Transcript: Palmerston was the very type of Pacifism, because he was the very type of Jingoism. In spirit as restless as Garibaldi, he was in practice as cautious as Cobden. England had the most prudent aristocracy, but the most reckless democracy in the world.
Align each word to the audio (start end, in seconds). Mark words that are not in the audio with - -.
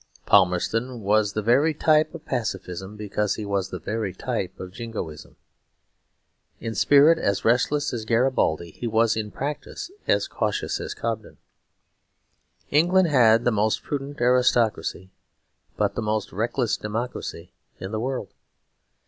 Palmerston 0.25 1.01
was 1.01 1.33
the 1.33 1.43
very 1.43 1.75
type 1.75 2.15
of 2.15 2.25
Pacifism, 2.25 2.97
because 2.97 3.35
he 3.35 3.45
was 3.45 3.69
the 3.69 3.77
very 3.77 4.13
type 4.13 4.59
of 4.59 4.71
Jingoism. 4.71 5.35
In 6.59 6.73
spirit 6.73 7.19
as 7.19 7.45
restless 7.45 7.93
as 7.93 8.03
Garibaldi, 8.03 8.71
he 8.71 8.87
was 8.87 9.15
in 9.15 9.29
practice 9.29 9.91
as 10.07 10.27
cautious 10.27 10.79
as 10.81 10.95
Cobden. 10.95 11.37
England 12.71 13.09
had 13.09 13.45
the 13.45 13.51
most 13.51 13.83
prudent 13.83 14.19
aristocracy, 14.21 15.11
but 15.77 15.93
the 15.93 16.01
most 16.01 16.31
reckless 16.31 16.77
democracy 16.77 17.51
in 17.79 17.91
the 17.91 17.99
world. 17.99 18.33